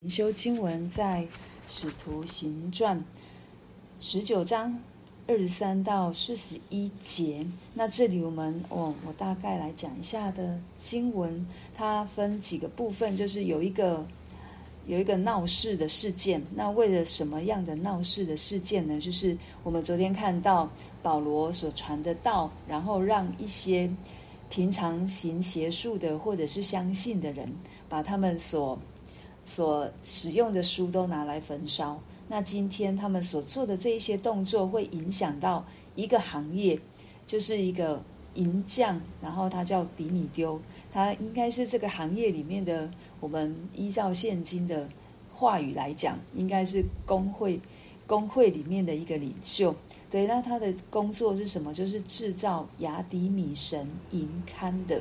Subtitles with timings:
[0.00, 1.22] 灵修经文在
[1.66, 2.96] 《使徒行传》
[3.98, 4.78] 十九章
[5.26, 7.44] 二十三到四十一节。
[7.74, 14.06] 那这里我们哦，我大概来讲一下的经文，它分几个部分，就是有一个
[14.86, 16.40] 有一个闹事的事件。
[16.54, 19.00] 那为了什么样的闹事的事件呢？
[19.00, 20.70] 就是我们昨天看到
[21.02, 23.90] 保罗所传的道，然后让一些
[24.48, 27.52] 平常行邪术的或者是相信的人，
[27.88, 28.78] 把他们所
[29.48, 31.98] 所使用的书都拿来焚烧。
[32.28, 36.78] 那今天他们所做的这一些动作，会影响到一个行业，
[37.26, 38.02] 就是一个
[38.34, 40.60] 银匠，然后他叫迪米丢，
[40.92, 42.90] 他应该是这个行业里面的。
[43.20, 44.86] 我们依照现今的
[45.34, 47.58] 话语来讲，应该是工会
[48.06, 49.74] 工会里面的一个领袖。
[50.10, 51.72] 对，那他的工作是什么？
[51.72, 55.00] 就是制造雅迪米神银刊的。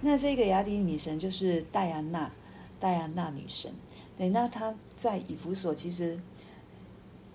[0.00, 2.30] 那这个雅迪米神就是戴安娜，
[2.78, 3.72] 戴安娜女神。
[4.18, 6.20] 对，那他在以弗所其实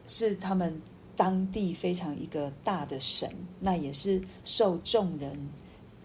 [0.05, 0.79] 是他们
[1.15, 5.33] 当地非常一个大的神，那也是受众人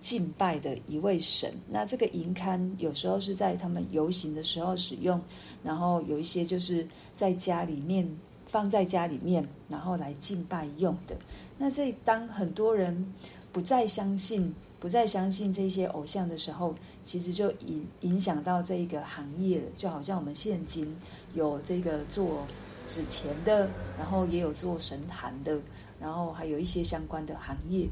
[0.00, 1.52] 敬拜的一位神。
[1.68, 5.20] 那这个银龛有时候是在他们游行的时候使用，
[5.64, 8.08] 然后有一些就是在家里面
[8.48, 11.16] 放在家里面，然后来敬拜用的。
[11.56, 13.14] 那这当很多人
[13.52, 14.52] 不再相信。
[14.80, 16.72] 不再相信这些偶像的时候，
[17.04, 19.66] 其实就影影响到这一个行业了。
[19.76, 20.96] 就好像我们现今
[21.34, 22.46] 有这个做
[22.86, 25.60] 纸钱的，然后也有做神坛的，
[25.98, 27.88] 然后还有一些相关的行业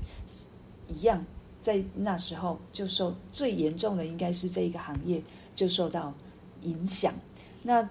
[0.86, 1.26] 一样，
[1.60, 5.20] 在那时候就受最严重的应该是这一个行业
[5.56, 6.14] 就受到
[6.62, 7.12] 影响。
[7.64, 7.90] 那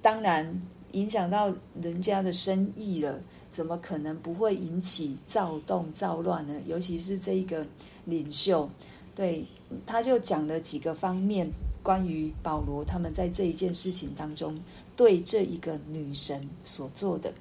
[0.00, 3.20] 当然影响到人家的生意了。
[3.50, 6.54] 怎么可能不会引起躁动、躁乱呢？
[6.66, 7.66] 尤其是这一个
[8.04, 8.68] 领袖，
[9.16, 9.44] 对，
[9.86, 11.50] 他就讲了几个方面
[11.82, 14.56] 关于保罗他们在这一件事情当中
[14.94, 17.32] 对这一个女神所做的。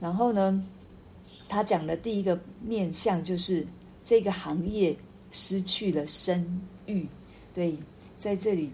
[0.00, 0.62] 然后呢，
[1.48, 3.64] 他讲的第一个面向就是
[4.04, 4.94] 这个行业
[5.30, 7.06] 失去了声誉。
[7.54, 7.78] 对，
[8.18, 8.70] 在这里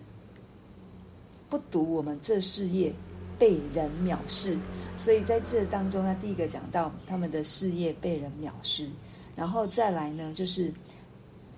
[1.49, 2.93] 不读我们这事业。
[3.38, 4.59] 被人藐视，
[4.97, 8.88] 所以在这当中，他第一个讲到他们的事业被人藐视，
[9.37, 10.72] 然后再来呢，就是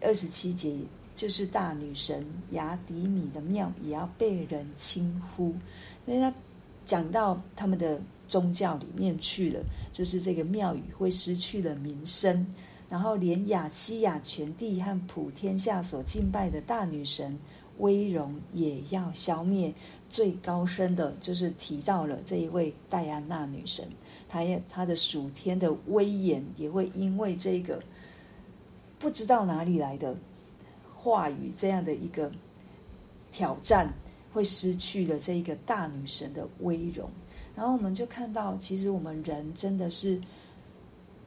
[0.02, 0.76] 二十七节，
[1.16, 5.54] 就是大女神雅迪米的庙也要被人轻呼，
[6.04, 6.32] 所以他
[6.84, 7.98] 讲到他们的
[8.28, 9.60] 宗教里面去了，
[9.90, 12.46] 就是这个庙宇会失去了名声，
[12.90, 17.38] 然后连亚西亚全地和普天下所敬拜的大女神。
[17.80, 19.74] 威荣也要消灭，
[20.08, 23.86] 最高深的就是提到了这一位戴安娜女神，
[24.28, 27.82] 她也她的属天的威严也会因为这个
[28.98, 30.14] 不知道哪里来的
[30.94, 32.30] 话语这样的一个
[33.32, 33.92] 挑战，
[34.32, 37.10] 会失去了这一个大女神的威荣。
[37.56, 40.20] 然后我们就看到，其实我们人真的是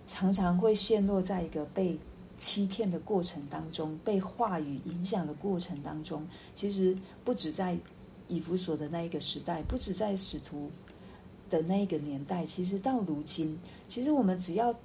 [0.07, 1.97] 常常会陷落在一个被。
[2.43, 6.93] 欺骗的过程当中，被话语影响的过程当中，其实
[7.23, 7.77] 不止在
[8.27, 10.69] 以弗所的那一个时代，不止在使徒
[11.49, 14.75] 的那一个年代，其实到如今，其实我们只要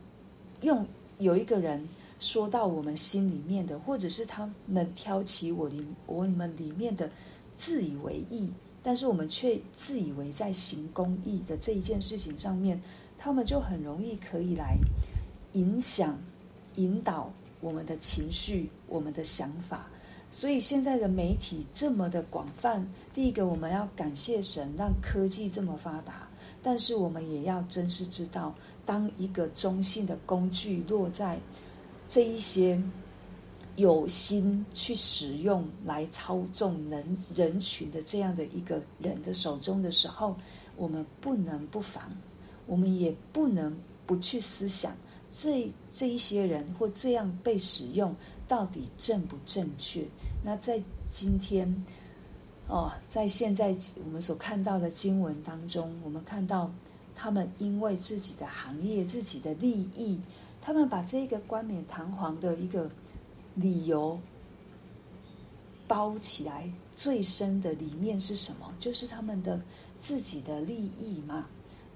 [0.60, 0.86] 用
[1.18, 1.84] 有一个人
[2.20, 7.10] 说到我们心里面的，或者是他们挑起我里我们里面的
[7.56, 8.52] 自以为义，
[8.84, 12.80] 但是我们却自以为在行公义的这一件事情上面，
[13.18, 14.78] 他们就很容易可以来
[15.54, 16.16] 影响。
[16.74, 19.86] 引导我们的情绪，我们的想法。
[20.30, 26.28] 所以现在的媒体这么的广泛，第一个我们要感谢神，让科技这么发达。
[26.62, 28.54] 但是我们也要真是知道，
[28.84, 31.38] 当一个中性的工具落在
[32.06, 32.78] 这一些
[33.76, 40.36] 有心去使用来操纵人人群的这样的一个人的手中的时候，
[40.76, 42.10] 我们不能不防，
[42.66, 43.74] 我们也不能
[44.04, 44.94] 不去思想。
[45.30, 48.14] 这这一些人或这样被使用，
[48.46, 50.04] 到底正不正确？
[50.42, 51.84] 那在今天，
[52.66, 56.70] 哦，在现在我们所看到的经文当中，我们看到
[57.14, 60.18] 他们因为自己的行业、自己的利益，
[60.60, 62.90] 他们把这个冠冕堂皇的一个
[63.54, 64.18] 理由
[65.86, 68.72] 包起来，最深的里面是什么？
[68.78, 69.60] 就是他们的
[70.00, 71.46] 自己的利益嘛。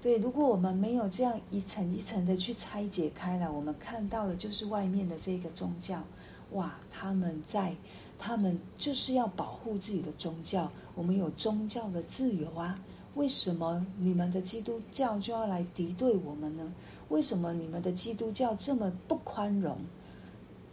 [0.03, 6.03] 对，如果我们没有这样一层一层的去拆解开来，我们看到的就是外面的这个宗教，
[6.51, 7.73] 哇，他们在，
[8.19, 10.69] 他们就是要保护自己的宗教。
[10.93, 12.77] 我们有宗教的自由啊，
[13.15, 16.73] 为什么你们的基督教就要来敌对我们呢？
[17.07, 19.77] 为什么你们的基督教这么不宽容，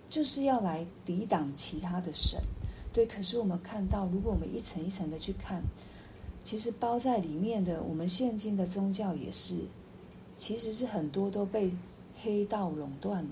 [0.09, 2.43] 就是要来抵挡其他的神？
[2.93, 5.63] 对，可是我们看到，如果我们一层一层的去看。
[6.45, 9.55] 其实包在里面的，我们现今的宗教也是，
[10.37, 11.71] 其实是很多都被
[12.23, 13.31] 黑道垄断了。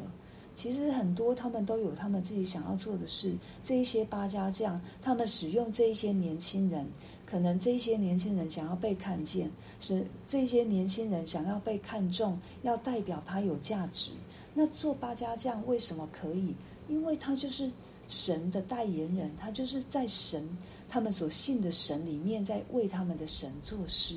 [0.54, 3.32] 其实很多他们都有他们自己想要做的事。
[3.62, 6.84] 这一些八家将，他们使用这一些年轻人，
[7.24, 14.10] 可能这一些年轻人想要被看见，是这些年轻人想要被看重，要代表他有价值。
[14.52, 16.54] 那做八家将为什么可以？
[16.88, 17.70] 因为他就是
[18.08, 20.48] 神的代言人，他就是在神
[20.88, 24.16] 他们所信的神里面，在为他们的神做事。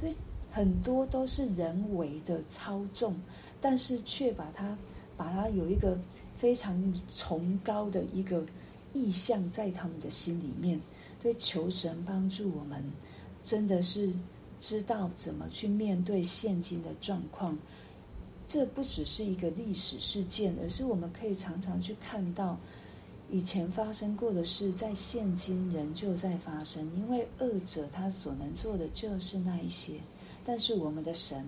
[0.00, 0.14] 所以
[0.50, 3.14] 很多都是人为的操纵，
[3.60, 4.76] 但是却把它
[5.16, 5.98] 把它有一个
[6.36, 8.44] 非常崇高的一个
[8.92, 10.80] 意向在他们的心里面。
[11.20, 12.82] 所以求神帮助我们，
[13.44, 14.12] 真的是
[14.60, 17.56] 知道怎么去面对现今的状况。
[18.46, 22.56] 这不只是一个历史事件，而是我们可以常常去看到
[23.30, 26.90] 以前发生过的事，在现今仍旧在发生。
[26.96, 30.00] 因为恶者他所能做的就是那一些，
[30.44, 31.44] 但是我们的神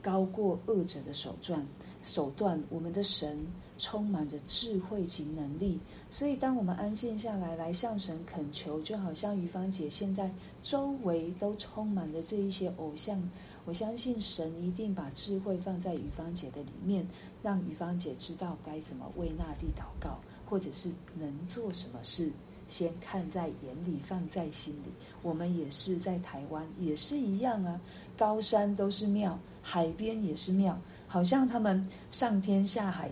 [0.00, 1.66] 高过恶者的手段，
[2.02, 3.38] 手段，我们的神
[3.76, 5.78] 充满着智慧及能力。
[6.10, 10.30] 所以，当我们安静下来，来向神恳求，就好像于芳姐现在
[10.62, 13.22] 周围都充满着这一些偶像。
[13.64, 17.06] 我相信神一定把智慧放在于芳姐的里面，
[17.42, 20.18] 让于芳姐知道该怎么为那地祷告，
[20.52, 22.30] 或者是能做什么事，
[22.68, 24.92] 先看在眼里，放在心里。
[25.22, 27.80] 我们也是在台湾，也是一样啊。
[28.18, 30.78] 高山都是庙，海边也是庙，
[31.08, 33.10] 好像他们上天下海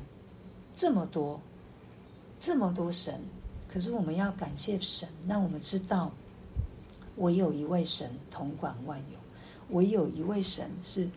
[0.75, 1.41] 这么多，
[2.39, 3.19] 这么多神。
[3.73, 6.13] 可是我们要感谢神，让我们知道，
[7.17, 9.75] 我有一位神统管万有。
[9.75, 11.09] 唯有一位神是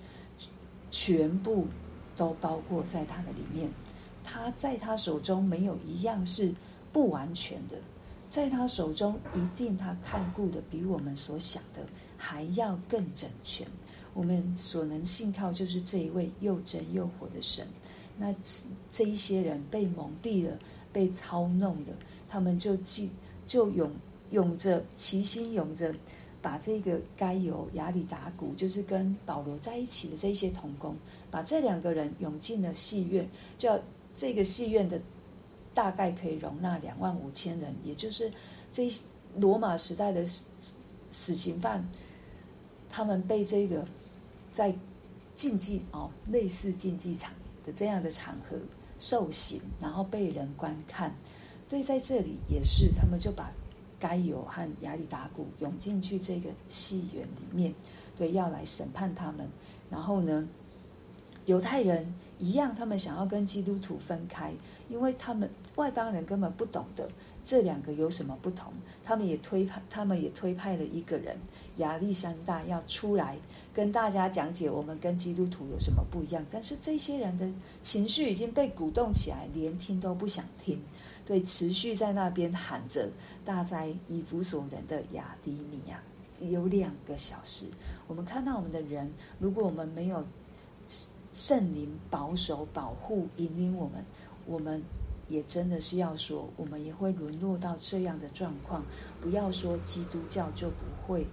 [0.89, 1.67] 全部
[2.15, 3.69] 都包括在他的里面，
[4.33, 6.51] 他在他手中没有一样是
[6.91, 7.75] 不完全的，
[8.31, 11.81] 在他手中一定他看顾的比我们所想的
[12.17, 13.67] 还要更整全。
[14.15, 17.67] 我们所能信靠就是这一位又真又活的神。
[18.17, 18.33] 那
[18.89, 20.57] 这一些人被蒙蔽了，
[20.91, 21.91] 被操弄的，
[22.27, 23.11] 他们就记
[23.45, 23.91] 就永
[24.31, 25.93] 永着齐心永着。
[26.41, 30.93] 把这个该犹亚里达古，就是跟保罗在一起的这些同工，
[31.31, 33.25] 把这两个人涌进了戏院，
[33.57, 33.79] 叫
[34.13, 35.01] 这个戏院的
[35.73, 38.31] 大概可以容纳两万五千人，也就是
[38.71, 38.91] 这
[39.37, 40.25] 罗马时代的
[41.11, 41.87] 死刑犯，
[42.89, 43.85] 他们被这个
[44.51, 44.75] 在
[45.35, 47.33] 竞技哦，类似竞技场
[47.65, 48.57] 的这样的场合
[48.99, 51.15] 受刑，然后被人观看，
[51.67, 53.51] 对，在这里也是，他们就把。
[53.99, 57.73] 该有和亚里达古涌进去这个戏院里面，
[58.17, 59.47] 对，要来审判他们。
[59.89, 60.45] 然后呢，
[61.45, 64.53] 犹太人一样，他们想要跟基督徒分开，
[64.89, 67.09] 因为他们外邦人根本不懂得
[67.43, 68.71] 这两个有什么不同。
[69.03, 71.37] 他们也推派，他们也推派了一个人
[71.77, 73.37] 亚历山大要出来
[73.73, 76.45] 跟大家讲解我们跟基督徒有什么不一样。
[76.49, 77.49] 但是这些人的
[77.81, 80.79] 情绪已经被鼓动起来，连听都不想听。
[81.25, 83.09] 对，持续在那边喊着
[83.45, 86.01] “大灾以弗所人的亚底米亚”，
[86.39, 87.65] 有两个小时。
[88.07, 89.09] 我们看到我们的人，
[89.39, 90.25] 如果我们没有
[91.33, 94.05] 圣灵保守、保护、引领我们，
[94.45, 94.81] 我们
[95.27, 98.85] 也真的是要说，我们也会沦落到这样的状况。
[99.19, 101.27] 不要说基督教就不会，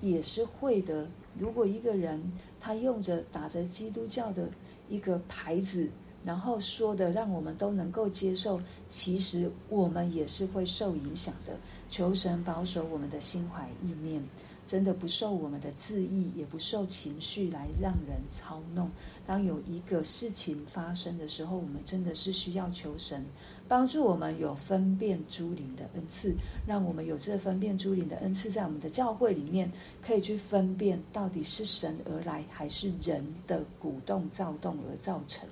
[0.00, 1.08] 也是会的。
[1.36, 2.22] 如果一个人
[2.60, 4.48] 他用着打着基督教的
[4.88, 5.90] 一个牌子。
[6.24, 11.56] 然后说的让我们都能够接受，其实我们也是会受影响的。
[11.88, 14.22] 求神保守我们的心怀意念，
[14.68, 18.90] 真的不受我们的自意，也不受情绪来让人操弄。
[19.26, 23.24] 当有一个事情发生的时候，我们真的是需要求神
[23.66, 26.34] 帮助我们有分辨诸灵的恩赐，
[26.66, 29.72] 让我们有这分辨诸灵的恩赐，在我们的教会里面
[30.02, 35.48] 可以去分辨到底是神而来，还是人的鼓动躁动而造成。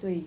[0.00, 0.22] 对，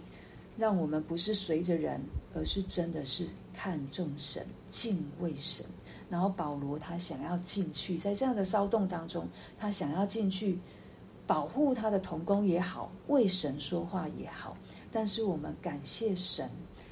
[0.58, 2.02] 让我们不是随着人，
[2.34, 5.66] 而是真的是看重神、敬畏神。
[6.10, 10.60] 然后保罗他想要进去，在这样的骚动当中，他想要进去
[11.26, 14.56] 保护他的童工也好，为神说话也好。
[14.92, 16.50] 但是我们感谢神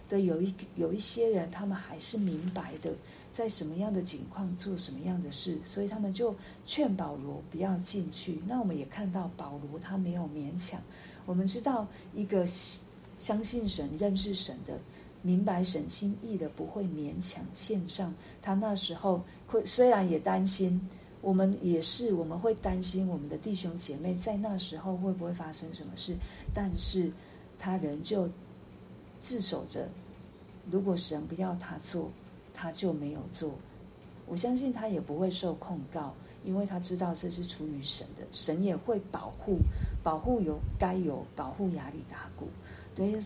[0.09, 2.91] 的有一有一些人，他们还是明白的，
[3.31, 8.41] 在什么样的情况做什么样的事，所以他们就劝保罗不要进去。
[8.47, 10.81] 那我们也看到保罗他没有勉强。
[11.25, 12.45] 我们知道，一个
[13.17, 14.77] 相信神、认识神的、
[15.23, 18.13] 明白神心意的，不会勉强献上。
[18.41, 20.79] 他那时候会虽然也担心，
[21.21, 26.15] 我们也是，我们会担心我们的弟兄姐妹在那时候会不会发生什么事，
[26.53, 27.09] 但是
[27.57, 28.29] 他仍旧
[29.17, 29.87] 自守着。
[30.69, 32.11] 如果神不要他做，
[32.53, 33.51] 他就没有做。
[34.27, 36.13] 我相信他也不会受控告，
[36.45, 39.59] 因为他知道这是出于神的，神也会保护，
[40.01, 42.47] 保护有该有保护亚力达古。
[42.95, 43.19] 对，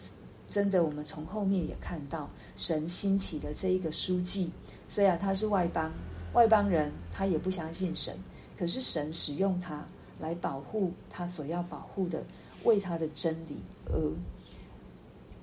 [0.48, 4.52] 真的，我们从后面也看到神兴起的这一个书记，
[4.88, 5.92] 虽然他是外邦
[6.34, 8.18] 外邦人，他也不相信神，
[8.58, 9.86] 可是神使用他
[10.20, 12.24] 来保护他所要保护的，
[12.64, 14.00] 为他的真理而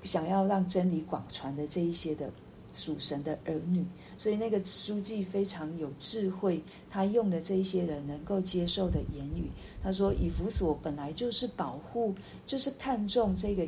[0.03, 2.31] 想要让真理广传的这一些的。
[2.77, 3.87] 属神的儿女，
[4.19, 9.49] 所以那个书记非常有智慧，他用的这一些人能够接受的言语。
[9.81, 12.13] 他说：“以弗所本来就是保护，
[12.45, 13.65] 就是看重这个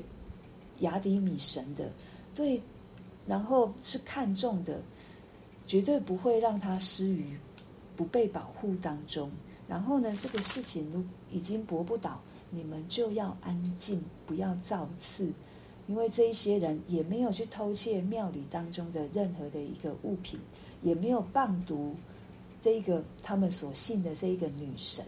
[0.81, 1.91] 雅底米神的，
[2.35, 2.63] 对，
[3.27, 4.81] 然后是看重的，
[5.67, 7.39] 绝对不会让他失于
[7.95, 9.31] 不被保护当中。
[9.69, 15.33] 然后呢，这个事情都已经驳不倒，你们就要安静，不要造次。”
[15.89, 20.37] 因为这一些人也没有去偷窃庙里当中的任何的一个物品，
[20.83, 21.93] 也没有谤讟
[22.61, 25.05] 这一个他们所信的这一个女神。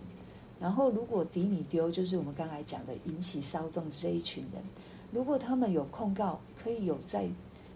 [0.61, 4.63] 然后，如果迪米丢就是我们刚才讲的引起骚动这一群人，
[5.11, 7.27] 如果他们有控告，可以有在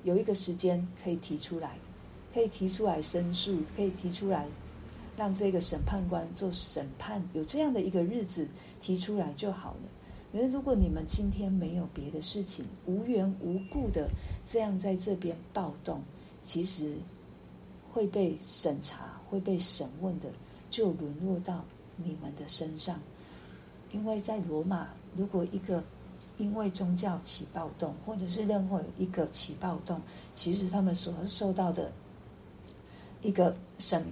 [0.04, 1.76] 有一个时间可以提出来，
[2.32, 4.46] 可以提出来申诉，可以提出来
[5.16, 8.46] 让这个审判官做审判，有这样的一个日子
[8.80, 9.80] 提出来就好了。
[10.32, 14.08] 可是，如果你们今天没有别的事情，无缘无故的
[14.48, 16.02] 这样在这边暴动，
[16.42, 16.96] 其实
[17.92, 20.28] 会被审查、会被审问的，
[20.70, 21.64] 就沦落到
[21.96, 22.98] 你们的身上。
[23.90, 25.84] 因为在罗马，如果一个
[26.42, 30.00] 因为宗教起暴动，或者是任何一个起暴动，
[30.34, 31.92] 其实他们所受到的
[33.22, 34.04] 一个审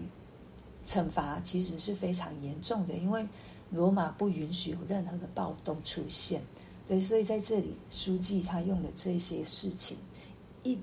[0.87, 3.27] 惩罚，其实是非常严重的，因为。
[3.73, 6.43] 罗马不允许有任何的暴动出现，
[6.89, 9.97] 对，所以在这里，书记他用了这些事情，
[10.65, 10.77] 一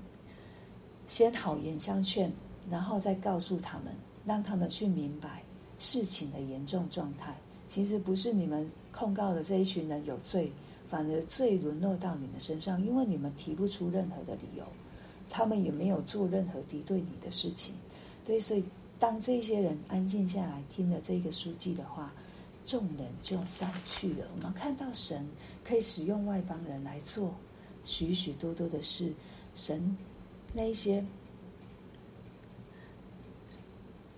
[1.06, 2.32] 先好言相劝，
[2.70, 5.42] 然后再告诉他们，让他们去明白
[5.78, 7.36] 事情的严重状态。
[7.66, 10.50] 其实不是你们控告的这一群人有罪，
[10.88, 14.64] 反而罪沦落到你们身上，因为你们提不出任何的理由，
[15.28, 17.74] 他们也没有做任何敌对你的事情。
[18.24, 18.64] 对，所以
[18.98, 22.12] 当这些人安静下来，听了这个书记的话。
[22.64, 24.26] 众人就散去了。
[24.36, 25.26] 我们看到神
[25.64, 27.34] 可以使用外邦人来做
[27.82, 29.10] 许许多多的事。
[29.54, 29.96] 神
[30.52, 31.02] 那一些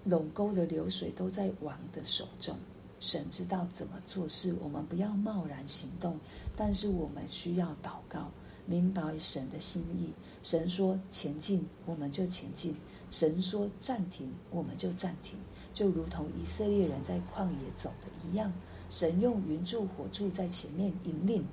[0.08, 2.56] 陇沟的流水都在王的手中。
[3.00, 4.54] 神知道怎么做事。
[4.60, 6.16] 我们不要贸然行动，
[6.54, 8.30] 但是我们需要祷告，
[8.66, 10.12] 明白神的心意。
[10.42, 12.74] 神说前进，我们就前进；
[13.10, 15.36] 神说暂停，我们就暂停。
[15.72, 18.52] 就如同以色列人在旷野走的一样，
[18.88, 21.44] 神用云柱火柱在前面引领，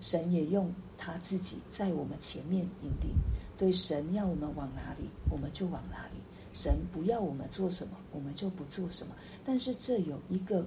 [0.00, 3.14] 神也用他自己在我们前面引领。
[3.58, 6.14] 对，神要我们往哪里，我们就往哪里；
[6.52, 9.14] 神不要我们做什么，我们就不做什么。
[9.44, 10.66] 但是这有一个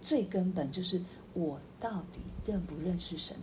[0.00, 1.00] 最根本，就是
[1.34, 3.36] 我到底认不认识神？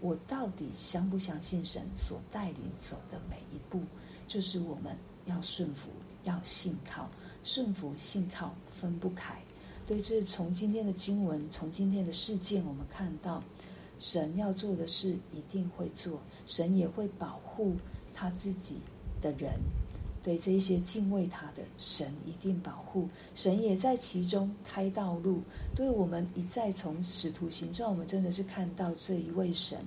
[0.00, 3.80] 我到底相不相信神所带领走的每一步？
[4.28, 5.88] 就是我们要顺服，
[6.24, 7.08] 要信靠。
[7.42, 9.40] 顺服、信靠分不开，
[9.86, 13.40] 对，这是从今天的经文，从今天的事件，我们看到
[13.98, 17.76] 神要做的事一定会做，神也会保护
[18.12, 18.80] 他自己
[19.20, 19.60] 的人，
[20.26, 25.40] 对这些敬畏他的神一定保护，神也在其中开道路。
[25.72, 29.78] 对我们一再从使徒行传，我们真的是看到这一位神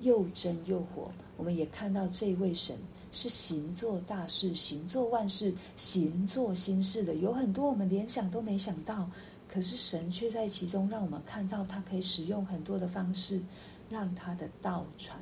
[0.00, 2.74] 又真又活，我们也看到这一位神。
[3.12, 9.08] 是行做大事、行做万事、行做新事的，有很多我们连想都没想到，
[9.46, 13.40] 可是神却在其中让我们看到，他可以使用很多的方式，
[13.88, 15.16] 让他的道传。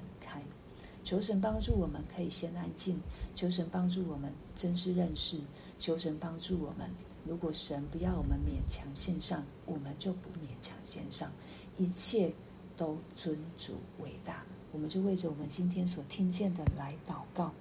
[1.05, 2.97] 求神帮助我们，可以先安静；
[3.35, 5.39] 求神帮助我们，真实认识；
[5.79, 6.91] 求神帮助我们，
[7.27, 11.31] 如果神不要我们勉强献上，我们就不勉强献上，
[11.77, 12.33] 一切
[12.77, 14.45] 都尊主伟大。
[14.73, 17.53] 我们就为着我们今天所听见的来祷告。